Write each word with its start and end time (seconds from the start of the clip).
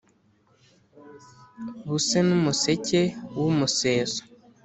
buse 1.87 2.17
n’umuseke 2.27 3.01
w’umuseso 3.39 4.21